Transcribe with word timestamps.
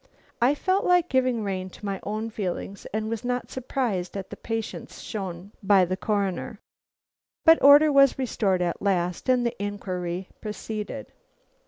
I 0.41 0.55
felt 0.55 0.83
like 0.83 1.09
giving 1.09 1.43
rein 1.43 1.69
to 1.69 1.85
my 1.85 1.99
own 2.01 2.31
feelings, 2.31 2.87
and 2.87 3.07
was 3.07 3.23
not 3.23 3.51
surprised 3.51 4.17
at 4.17 4.31
the 4.31 4.35
patience 4.35 5.01
shown 5.01 5.51
by 5.61 5.85
the 5.85 5.95
Coroner. 5.95 6.59
But 7.45 7.61
order 7.61 7.91
was 7.91 8.17
restored 8.17 8.63
at 8.63 8.81
last, 8.81 9.29
and 9.29 9.45
the 9.45 9.53
inquiry 9.61 10.29
proceeded. 10.41 11.13